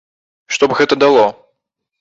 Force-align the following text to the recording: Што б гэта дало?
Што 0.55 0.63
б 0.71 0.79
гэта 0.81 0.93
дало? 1.05 1.29